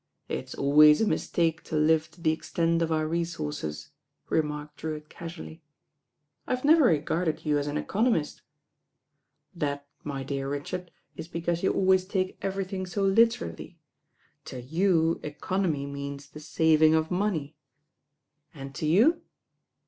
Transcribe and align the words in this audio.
"It's 0.27 0.55
always 0.55 0.99
a 0.99 1.05
mistake 1.07 1.61
to 1.65 1.75
live 1.75 2.09
to 2.09 2.21
the 2.21 2.31
extent 2.31 2.81
of 2.81 2.91
our 2.91 3.07
resources," 3.07 3.91
remarked 4.29 4.77
Drewitt 4.77 5.09
casually. 5.09 5.61
*Tve 6.47 6.63
never 6.63 6.85
regarded 6.85 7.45
you 7.45 7.59
as 7.59 7.67
an 7.67 7.77
economist." 7.77 8.41
"That, 9.53 9.85
my 10.03 10.23
dear 10.23 10.49
Richard, 10.49 10.89
is 11.15 11.27
because 11.27 11.61
you 11.61 11.71
always 11.71 12.05
take 12.05 12.39
everything 12.41 12.87
so 12.87 13.03
literaUy. 13.07 13.75
To 14.45 14.59
you 14.59 15.19
economy 15.21 15.85
means 15.85 16.29
the 16.29 16.39
saving 16.39 16.95
of 16.95 17.11
money." 17.11 17.55
"And 18.55 18.73
to 18.73 18.87
you?" 18.87 19.21